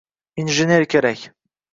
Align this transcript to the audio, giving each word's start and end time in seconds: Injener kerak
Injener 0.39 0.85
kerak 0.87 1.31